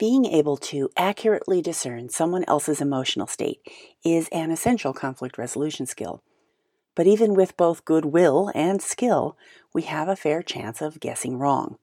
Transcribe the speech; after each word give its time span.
Being 0.00 0.24
able 0.24 0.56
to 0.56 0.88
accurately 0.96 1.60
discern 1.60 2.08
someone 2.08 2.46
else's 2.48 2.80
emotional 2.80 3.26
state 3.26 3.60
is 4.02 4.30
an 4.32 4.50
essential 4.50 4.94
conflict 4.94 5.36
resolution 5.36 5.84
skill. 5.84 6.22
But 6.94 7.06
even 7.06 7.34
with 7.34 7.58
both 7.58 7.84
goodwill 7.84 8.50
and 8.54 8.80
skill, 8.80 9.36
we 9.74 9.82
have 9.82 10.08
a 10.08 10.16
fair 10.16 10.42
chance 10.42 10.80
of 10.80 11.00
guessing 11.00 11.36
wrong. 11.36 11.76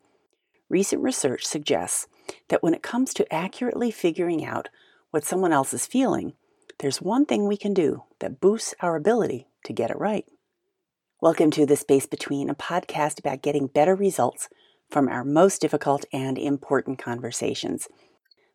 Recent 0.68 1.04
research 1.04 1.46
suggests 1.46 2.08
that 2.48 2.64
when 2.64 2.74
it 2.74 2.82
comes 2.82 3.14
to 3.14 3.32
accurately 3.32 3.92
figuring 3.92 4.44
out 4.44 4.70
what 5.12 5.24
someone 5.24 5.54
else 5.54 5.72
is 5.72 5.86
feeling, 5.86 6.34
there's 6.80 7.00
one 7.00 7.24
thing 7.24 7.46
we 7.46 7.56
can 7.56 7.76
do 7.76 8.06
that 8.18 8.42
boosts 8.42 8.74
our 8.82 8.96
ability 8.96 9.46
to 9.66 9.74
get 9.74 9.92
it 9.92 10.00
right. 10.00 10.26
Welcome 11.22 11.52
to 11.52 11.68
The 11.68 11.76
Space 11.76 12.08
Between, 12.08 12.50
a 12.50 12.56
podcast 12.56 13.20
about 13.20 13.44
getting 13.44 13.68
better 13.68 13.94
results 13.94 14.50
from 14.90 15.08
our 15.08 15.24
most 15.24 15.62
difficult 15.62 16.06
and 16.12 16.38
important 16.38 16.98
conversations. 16.98 17.88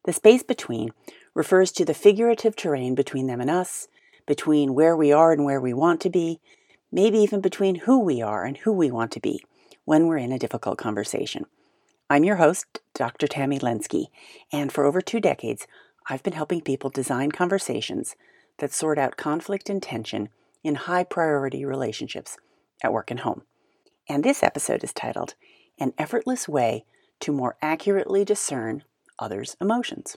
The 0.04 0.12
space 0.12 0.42
between 0.42 0.90
refers 1.34 1.70
to 1.72 1.84
the 1.84 1.94
figurative 1.94 2.56
terrain 2.56 2.94
between 2.94 3.26
them 3.28 3.40
and 3.40 3.50
us, 3.50 3.88
between 4.26 4.74
where 4.74 4.96
we 4.96 5.12
are 5.12 5.32
and 5.32 5.44
where 5.44 5.60
we 5.60 5.72
want 5.72 6.00
to 6.02 6.10
be, 6.10 6.40
maybe 6.90 7.18
even 7.18 7.40
between 7.40 7.76
who 7.76 8.00
we 8.00 8.20
are 8.20 8.44
and 8.44 8.58
who 8.58 8.72
we 8.72 8.90
want 8.90 9.12
to 9.12 9.20
be 9.20 9.44
when 9.84 10.06
we're 10.06 10.18
in 10.18 10.32
a 10.32 10.38
difficult 10.38 10.78
conversation. 10.78 11.46
I'm 12.10 12.24
your 12.24 12.36
host, 12.36 12.80
Dr. 12.94 13.26
Tammy 13.26 13.58
Lenski, 13.58 14.06
and 14.52 14.72
for 14.72 14.84
over 14.84 15.00
two 15.00 15.20
decades, 15.20 15.66
I've 16.08 16.22
been 16.22 16.34
helping 16.34 16.60
people 16.60 16.90
design 16.90 17.30
conversations 17.30 18.16
that 18.58 18.72
sort 18.72 18.98
out 18.98 19.16
conflict 19.16 19.70
and 19.70 19.82
tension 19.82 20.28
in 20.62 20.74
high 20.74 21.04
priority 21.04 21.64
relationships 21.64 22.36
at 22.82 22.92
work 22.92 23.10
and 23.10 23.20
home. 23.20 23.42
And 24.08 24.24
this 24.24 24.42
episode 24.42 24.84
is 24.84 24.92
titled 24.92 25.34
An 25.78 25.92
Effortless 25.96 26.48
Way 26.48 26.84
to 27.20 27.32
More 27.32 27.56
Accurately 27.62 28.24
Discern 28.24 28.82
Others' 29.18 29.56
Emotions. 29.60 30.16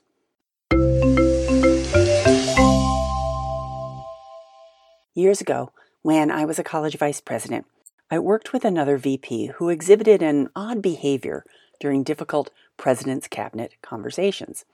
Years 5.14 5.40
ago, 5.40 5.72
when 6.02 6.30
I 6.30 6.46
was 6.46 6.60
a 6.60 6.64
college 6.64 6.98
vice 6.98 7.22
president, 7.22 7.66
I 8.12 8.20
worked 8.20 8.54
with 8.54 8.66
another 8.66 8.98
VP 8.98 9.48
who 9.56 9.70
exhibited 9.70 10.22
an 10.22 10.50
odd 10.56 10.82
behavior 10.82 11.46
during 11.80 12.04
difficult 12.04 12.52
President's 12.78 13.28
Cabinet 13.28 13.76
conversations. 13.82 14.66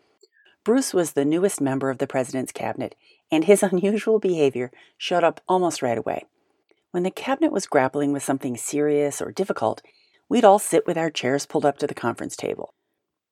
Bruce 0.63 0.93
was 0.93 1.13
the 1.13 1.25
newest 1.25 1.61
member 1.61 1.89
of 1.89 1.97
the 1.97 2.07
President's 2.07 2.51
Cabinet, 2.51 2.95
and 3.31 3.45
his 3.45 3.63
unusual 3.71 4.19
behavior 4.19 4.71
showed 4.97 5.23
up 5.23 5.41
almost 5.47 5.81
right 5.81 5.97
away. 5.97 6.25
When 6.91 7.03
the 7.03 7.11
cabinet 7.11 7.51
was 7.51 7.67
grappling 7.67 8.11
with 8.11 8.23
something 8.23 8.57
serious 8.57 9.21
or 9.21 9.31
difficult, 9.31 9.81
we'd 10.27 10.43
all 10.43 10.59
sit 10.59 10.85
with 10.85 10.97
our 10.97 11.09
chairs 11.09 11.45
pulled 11.45 11.65
up 11.65 11.77
to 11.77 11.87
the 11.87 11.93
conference 11.93 12.35
table. 12.35 12.73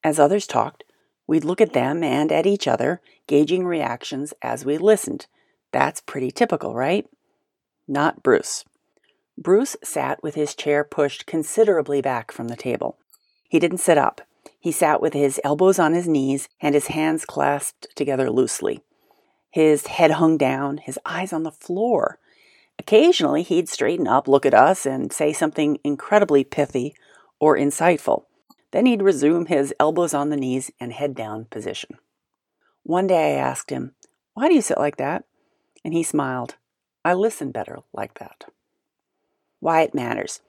As 0.03 0.17
others 0.17 0.47
talked, 0.47 0.85
we'd 1.29 1.45
look 1.45 1.61
at 1.61 1.73
them 1.73 2.03
and 2.03 2.31
at 2.31 2.47
each 2.47 2.67
other, 2.67 2.99
gauging 3.27 3.63
reactions 3.63 4.33
as 4.41 4.65
we 4.65 4.79
listened. 4.79 5.27
That's 5.71 6.01
pretty 6.01 6.31
typical, 6.31 6.73
right? 6.73 7.05
Not 7.87 8.23
Bruce. 8.23 8.65
Bruce 9.37 9.77
sat 9.83 10.23
with 10.23 10.33
his 10.33 10.55
chair 10.55 10.83
pushed 10.83 11.27
considerably 11.27 12.01
back 12.01 12.31
from 12.31 12.47
the 12.47 12.55
table. 12.55 12.97
He 13.47 13.59
didn't 13.59 13.77
sit 13.77 13.95
up. 13.95 14.21
He 14.59 14.71
sat 14.71 15.01
with 15.01 15.13
his 15.13 15.39
elbows 15.43 15.77
on 15.77 15.93
his 15.93 16.07
knees 16.07 16.49
and 16.59 16.73
his 16.73 16.87
hands 16.87 17.25
clasped 17.25 17.87
together 17.95 18.31
loosely. 18.31 18.81
His 19.51 19.85
head 19.85 20.11
hung 20.11 20.35
down, 20.35 20.77
his 20.77 20.97
eyes 21.05 21.31
on 21.31 21.43
the 21.43 21.51
floor. 21.51 22.17
Occasionally, 22.79 23.43
he'd 23.43 23.69
straighten 23.69 24.07
up, 24.07 24.27
look 24.27 24.47
at 24.47 24.55
us, 24.55 24.83
and 24.83 25.13
say 25.13 25.31
something 25.31 25.77
incredibly 25.83 26.43
pithy 26.43 26.95
or 27.39 27.55
insightful. 27.55 28.23
Then 28.71 28.85
he'd 28.85 29.01
resume 29.01 29.45
his 29.45 29.73
elbows 29.79 30.13
on 30.13 30.29
the 30.29 30.37
knees 30.37 30.71
and 30.79 30.93
head 30.93 31.15
down 31.15 31.45
position. 31.45 31.97
One 32.83 33.07
day 33.07 33.35
I 33.35 33.39
asked 33.39 33.69
him, 33.69 33.93
Why 34.33 34.47
do 34.47 34.53
you 34.53 34.61
sit 34.61 34.77
like 34.77 34.97
that? 34.97 35.25
And 35.83 35.93
he 35.93 36.03
smiled. 36.03 36.55
I 37.03 37.13
listen 37.13 37.51
better 37.51 37.79
like 37.93 38.19
that. 38.19 38.45
Why 39.59 39.81
it 39.81 39.95
matters. 39.95 40.41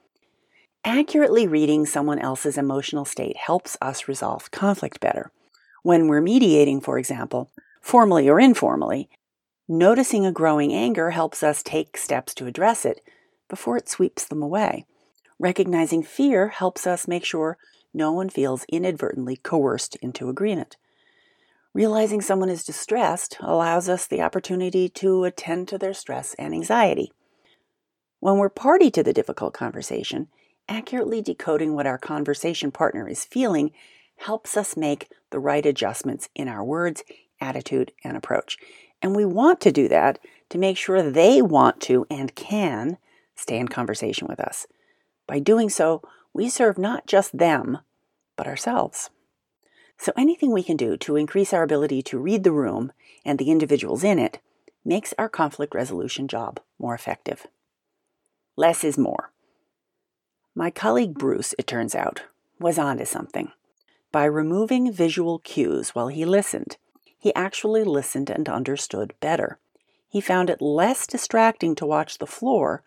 Accurately 0.85 1.47
reading 1.47 1.87
someone 1.87 2.19
else's 2.19 2.57
emotional 2.57 3.05
state 3.05 3.37
helps 3.37 3.77
us 3.81 4.09
resolve 4.09 4.51
conflict 4.51 5.01
better. 5.01 5.31
When 5.83 6.09
we're 6.09 6.21
mediating, 6.21 6.81
for 6.81 6.99
example, 6.99 7.51
formally 7.81 8.29
or 8.29 8.41
informally, 8.41 9.09
Noticing 9.73 10.27
a 10.27 10.33
growing 10.33 10.73
anger 10.73 11.11
helps 11.11 11.45
us 11.45 11.63
take 11.63 11.97
steps 11.97 12.35
to 12.35 12.47
address 12.49 12.85
it 12.85 13.01
before 13.49 13.77
it 13.77 13.89
sweeps 13.89 14.27
them 14.27 14.43
away. 14.43 14.85
Recognizing 15.39 16.03
fear 16.03 16.49
helps 16.49 16.89
us 16.89 17.07
make 17.07 17.25
sure 17.25 17.57
no 17.93 18.13
one 18.13 18.29
feels 18.29 18.65
inadvertently 18.69 19.37
coerced 19.37 19.97
into 19.97 20.29
agreement. 20.29 20.77
Realizing 21.73 22.21
someone 22.21 22.49
is 22.49 22.65
distressed 22.65 23.37
allows 23.41 23.89
us 23.89 24.07
the 24.07 24.23
opportunity 24.23 24.89
to 24.89 25.25
attend 25.25 25.69
to 25.69 25.79
their 25.79 25.95
stress 25.95 26.35
and 26.35 26.53
anxiety. 26.53 27.13
When 28.19 28.37
we're 28.37 28.51
party 28.51 28.91
to 28.91 29.03
the 29.03 29.13
difficult 29.13 29.55
conversation, 29.55 30.29
accurately 30.69 31.23
decoding 31.23 31.75
what 31.75 31.87
our 31.87 31.99
conversation 31.99 32.71
partner 32.71 33.09
is 33.09 33.25
feeling 33.25 33.71
helps 34.17 34.57
us 34.57 34.77
make 34.77 35.11
the 35.31 35.39
right 35.39 35.65
adjustments 35.65 36.29
in 36.35 36.49
our 36.49 36.65
words, 36.65 37.03
attitude, 37.41 37.93
and 38.05 38.17
approach. 38.17 38.59
And 39.01 39.17
we 39.17 39.25
want 39.25 39.61
to 39.63 39.73
do 39.73 39.89
that 39.89 40.19
to 40.51 40.59
make 40.59 40.77
sure 40.77 41.03
they 41.03 41.41
want 41.41 41.81
to 41.83 42.07
and 42.11 42.35
can 42.35 42.99
stay 43.35 43.59
in 43.59 43.69
conversation 43.69 44.29
with 44.29 44.41
us. 44.41 44.67
By 45.27 45.39
doing 45.39 45.71
so, 45.71 46.03
we 46.33 46.49
serve 46.49 46.79
not 46.79 47.07
just 47.07 47.37
them, 47.37 47.79
but 48.37 48.47
ourselves. 48.47 49.11
So 49.99 50.13
anything 50.17 50.53
we 50.53 50.63
can 50.63 50.77
do 50.77 50.97
to 50.99 51.17
increase 51.17 51.53
our 51.53 51.63
ability 51.63 52.03
to 52.03 52.19
read 52.19 52.45
the 52.45 52.53
room 52.53 52.93
and 53.25 53.39
the 53.39 53.51
individuals 53.51 54.03
in 54.03 54.19
it 54.19 54.39
makes 54.85 55.13
our 55.19 55.29
conflict 55.29 55.75
resolution 55.75 56.27
job 56.27 56.61
more 56.79 56.95
effective. 56.95 57.47
Less 58.57 58.83
is 58.83 58.97
more. 58.97 59.33
My 60.55 60.71
colleague 60.71 61.15
Bruce, 61.15 61.55
it 61.59 61.67
turns 61.67 61.95
out, 61.95 62.23
was 62.59 62.79
onto 62.79 63.05
something. 63.05 63.53
By 64.13 64.25
removing 64.25 64.93
visual 64.93 65.39
cues 65.39 65.91
while 65.91 66.09
he 66.09 66.25
listened, 66.25 66.77
he 67.19 67.35
actually 67.35 67.85
listened 67.85 68.31
and 68.31 68.49
understood 68.49 69.15
better. 69.21 69.59
He 70.09 70.21
found 70.21 70.51
it 70.51 70.61
less 70.61 71.07
distracting 71.07 71.75
to 71.77 71.87
watch 71.87 72.19
the 72.19 72.27
floor 72.27 72.83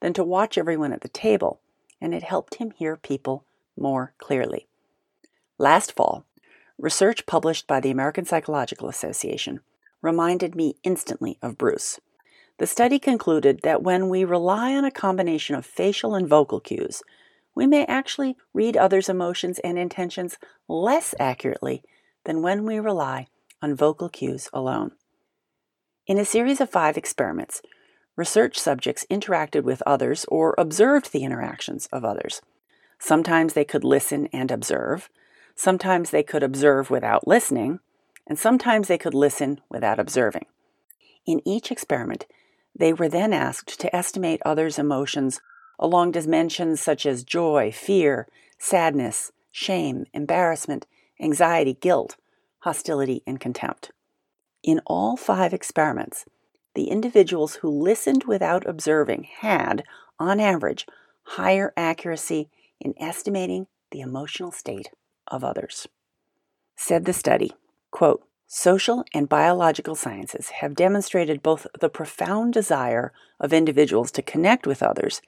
than 0.00 0.12
to 0.12 0.22
watch 0.22 0.56
everyone 0.56 0.92
at 0.92 1.00
the 1.00 1.08
table, 1.08 1.60
and 2.00 2.14
it 2.14 2.22
helped 2.22 2.56
him 2.56 2.70
hear 2.70 2.96
people 2.96 3.44
more 3.76 4.14
clearly. 4.18 4.66
Last 5.58 5.94
fall, 5.94 6.24
research 6.78 7.26
published 7.26 7.66
by 7.66 7.80
the 7.80 7.90
American 7.90 8.24
Psychological 8.24 8.88
Association 8.88 9.60
reminded 10.02 10.54
me 10.54 10.76
instantly 10.84 11.38
of 11.42 11.58
Bruce. 11.58 11.98
The 12.58 12.66
study 12.66 12.98
concluded 12.98 13.60
that 13.62 13.82
when 13.82 14.08
we 14.08 14.24
rely 14.24 14.74
on 14.74 14.84
a 14.84 14.90
combination 14.90 15.54
of 15.54 15.66
facial 15.66 16.14
and 16.14 16.28
vocal 16.28 16.60
cues, 16.60 17.02
we 17.54 17.66
may 17.66 17.84
actually 17.86 18.36
read 18.52 18.76
others' 18.76 19.08
emotions 19.08 19.58
and 19.60 19.78
intentions 19.78 20.38
less 20.68 21.14
accurately 21.18 21.82
than 22.24 22.42
when 22.42 22.64
we 22.64 22.78
rely 22.78 23.26
on 23.60 23.74
vocal 23.74 24.08
cues 24.08 24.48
alone. 24.52 24.92
In 26.06 26.18
a 26.18 26.24
series 26.24 26.60
of 26.60 26.70
five 26.70 26.96
experiments, 26.96 27.60
research 28.18 28.58
subjects 28.58 29.06
interacted 29.08 29.62
with 29.62 29.80
others 29.86 30.26
or 30.28 30.54
observed 30.58 31.12
the 31.12 31.22
interactions 31.22 31.88
of 31.92 32.04
others. 32.04 32.42
Sometimes 32.98 33.54
they 33.54 33.64
could 33.64 33.84
listen 33.84 34.26
and 34.32 34.50
observe, 34.50 35.08
sometimes 35.54 36.10
they 36.10 36.24
could 36.24 36.42
observe 36.42 36.90
without 36.90 37.28
listening, 37.28 37.78
and 38.26 38.36
sometimes 38.36 38.88
they 38.88 38.98
could 38.98 39.14
listen 39.14 39.60
without 39.70 40.00
observing. 40.00 40.46
In 41.26 41.40
each 41.46 41.70
experiment, 41.70 42.26
they 42.74 42.92
were 42.92 43.08
then 43.08 43.32
asked 43.32 43.78
to 43.80 43.94
estimate 43.94 44.42
others' 44.44 44.80
emotions 44.80 45.40
along 45.78 46.10
dimensions 46.10 46.80
such 46.80 47.06
as 47.06 47.22
joy, 47.22 47.70
fear, 47.70 48.26
sadness, 48.58 49.30
shame, 49.52 50.06
embarrassment, 50.12 50.86
anxiety, 51.20 51.74
guilt, 51.74 52.16
hostility, 52.60 53.22
and 53.28 53.38
contempt. 53.38 53.92
In 54.64 54.80
all 54.86 55.16
five 55.16 55.54
experiments, 55.54 56.24
the 56.78 56.90
individuals 56.90 57.56
who 57.56 57.68
listened 57.68 58.22
without 58.22 58.64
observing 58.64 59.26
had, 59.40 59.82
on 60.16 60.38
average, 60.38 60.86
higher 61.24 61.72
accuracy 61.76 62.48
in 62.78 62.94
estimating 63.00 63.66
the 63.90 64.00
emotional 64.00 64.52
state 64.52 64.90
of 65.26 65.42
others. 65.42 65.88
Said 66.76 67.04
the 67.04 67.12
study, 67.12 67.50
quote, 67.90 68.22
Social 68.46 69.04
and 69.12 69.28
biological 69.28 69.96
sciences 69.96 70.50
have 70.60 70.76
demonstrated 70.76 71.42
both 71.42 71.66
the 71.80 71.88
profound 71.88 72.52
desire 72.52 73.12
of 73.40 73.52
individuals 73.52 74.12
to 74.12 74.22
connect 74.22 74.64
with 74.64 74.80
others 74.80 75.20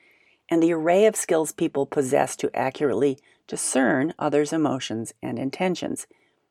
and 0.49 0.63
the 0.63 0.73
array 0.73 1.05
of 1.05 1.17
skills 1.17 1.51
people 1.51 1.85
possess 1.85 2.37
to 2.37 2.57
accurately 2.57 3.19
discern 3.49 4.15
others' 4.21 4.53
emotions 4.53 5.15
and 5.21 5.37
intentions. 5.37 6.07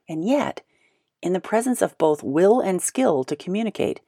And 0.09 0.27
yet, 0.27 0.61
in 1.21 1.31
the 1.31 1.39
presence 1.39 1.81
of 1.81 1.97
both 1.97 2.21
will 2.21 2.59
and 2.59 2.81
skill 2.81 3.23
to 3.23 3.37
communicate, 3.37 4.01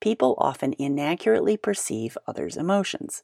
people 0.00 0.34
often 0.38 0.74
inaccurately 0.78 1.56
perceive 1.56 2.16
others' 2.26 2.56
emotions. 2.56 3.22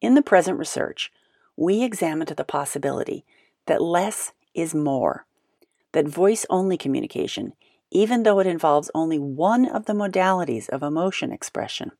In 0.00 0.14
the 0.14 0.22
present 0.22 0.58
research, 0.58 1.12
we 1.56 1.82
examined 1.82 2.28
the 2.28 2.44
possibility 2.44 3.24
that 3.66 3.82
less 3.82 4.32
is 4.54 4.74
more, 4.74 5.26
that 5.92 6.06
voice 6.06 6.46
only 6.48 6.76
communication, 6.76 7.52
even 7.90 8.22
though 8.22 8.38
it 8.38 8.46
involves 8.46 8.90
only 8.94 9.18
one 9.18 9.66
of 9.66 9.86
the 9.86 9.92
modalities 9.92 10.68
of 10.68 10.82
emotion 10.82 11.32
expression, 11.32 11.92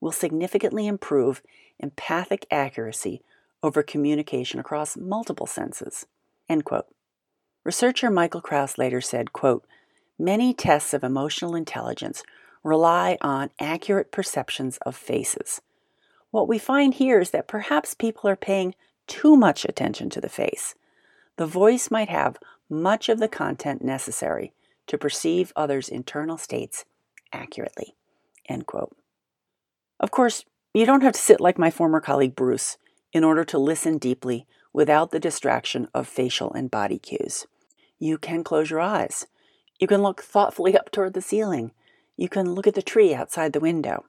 will 0.00 0.12
significantly 0.12 0.86
improve 0.86 1.42
empathic 1.78 2.46
accuracy 2.50 3.22
over 3.62 3.82
communication 3.82 4.58
across 4.58 4.96
multiple 4.96 5.46
senses. 5.46 6.06
End 6.48 6.64
quote. 6.64 6.86
Researcher 7.62 8.10
Michael 8.10 8.40
Kraus 8.40 8.78
later 8.78 9.00
said, 9.00 9.32
quote, 9.32 9.66
Many 10.18 10.52
tests 10.52 10.92
of 10.94 11.04
emotional 11.04 11.54
intelligence 11.54 12.22
rely 12.62 13.16
on 13.20 13.50
accurate 13.58 14.12
perceptions 14.12 14.78
of 14.78 14.96
faces. 14.96 15.60
What 16.30 16.48
we 16.48 16.58
find 16.58 16.94
here 16.94 17.20
is 17.20 17.30
that 17.30 17.48
perhaps 17.48 17.94
people 17.94 18.28
are 18.30 18.36
paying 18.36 18.74
too 19.06 19.36
much 19.36 19.64
attention 19.64 20.10
to 20.10 20.20
the 20.20 20.28
face. 20.28 20.74
The 21.36 21.46
voice 21.46 21.90
might 21.90 22.08
have 22.08 22.38
much 22.68 23.08
of 23.08 23.18
the 23.18 23.28
content 23.28 23.82
necessary 23.82 24.52
to 24.86 24.98
perceive 24.98 25.52
others' 25.56 25.88
internal 25.88 26.38
states 26.38 26.84
accurately. 27.32 27.94
End 28.48 28.66
quote. 28.66 28.96
Of 29.98 30.10
course, 30.10 30.44
you 30.72 30.86
don't 30.86 31.02
have 31.02 31.14
to 31.14 31.20
sit 31.20 31.40
like 31.40 31.58
my 31.58 31.70
former 31.70 32.00
colleague 32.00 32.36
Bruce 32.36 32.76
in 33.12 33.24
order 33.24 33.44
to 33.44 33.58
listen 33.58 33.98
deeply 33.98 34.46
without 34.72 35.10
the 35.10 35.20
distraction 35.20 35.88
of 35.92 36.06
facial 36.06 36.52
and 36.52 36.70
body 36.70 36.98
cues. 36.98 37.46
You 37.98 38.18
can 38.18 38.44
close 38.44 38.70
your 38.70 38.80
eyes. 38.80 39.26
You 39.80 39.86
can 39.86 40.02
look 40.02 40.22
thoughtfully 40.22 40.76
up 40.76 40.90
toward 40.90 41.14
the 41.14 41.20
ceiling. 41.20 41.72
You 42.20 42.28
can 42.28 42.52
look 42.52 42.66
at 42.66 42.74
the 42.74 42.82
tree 42.82 43.14
outside 43.14 43.54
the 43.54 43.60
window. 43.60 44.04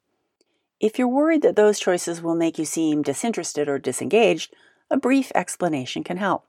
If 0.81 0.99
you're 0.99 1.07
worried 1.07 1.43
that 1.43 1.55
those 1.55 1.79
choices 1.79 2.21
will 2.21 2.35
make 2.35 2.59
you 2.59 2.65
seem 2.65 3.03
disinterested 3.03 3.69
or 3.69 3.79
disengaged, 3.79 4.53
a 4.89 4.97
brief 4.97 5.31
explanation 5.33 6.03
can 6.03 6.17
help. 6.17 6.45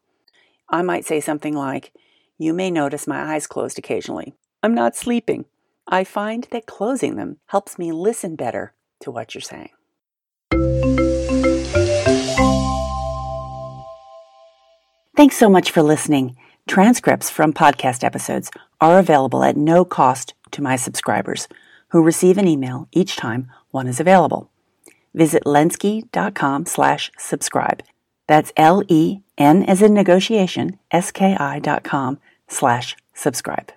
I 0.68 0.82
might 0.82 1.04
say 1.04 1.20
something 1.20 1.54
like, 1.54 1.92
You 2.36 2.52
may 2.52 2.68
notice 2.72 3.06
my 3.06 3.34
eyes 3.34 3.46
closed 3.46 3.78
occasionally. 3.78 4.34
I'm 4.60 4.74
not 4.74 4.96
sleeping. 4.96 5.44
I 5.86 6.02
find 6.02 6.48
that 6.50 6.66
closing 6.66 7.14
them 7.14 7.36
helps 7.46 7.78
me 7.78 7.92
listen 7.92 8.34
better 8.34 8.74
to 8.98 9.12
what 9.12 9.32
you're 9.32 9.40
saying. 9.40 9.70
Thanks 15.16 15.36
so 15.36 15.48
much 15.48 15.70
for 15.70 15.82
listening. 15.84 16.34
Transcripts 16.66 17.30
from 17.30 17.52
podcast 17.52 18.02
episodes 18.02 18.50
are 18.80 18.98
available 18.98 19.44
at 19.44 19.56
no 19.56 19.84
cost 19.84 20.34
to 20.52 20.62
my 20.62 20.76
subscribers 20.76 21.48
who 21.88 22.02
receive 22.02 22.38
an 22.38 22.48
email 22.48 22.88
each 22.92 23.16
time 23.16 23.50
one 23.70 23.86
is 23.86 24.00
available. 24.00 24.50
Visit 25.14 25.44
lenski.com 25.44 26.66
slash 26.66 27.10
subscribe. 27.18 27.82
That's 28.28 28.52
L-E-N 28.56 29.62
as 29.64 29.82
in 29.82 29.92
negotiation, 29.92 30.78
S-K-I 30.90 31.58
dot 31.58 31.84
com 31.84 32.18
slash 32.48 32.96
subscribe. 33.12 33.72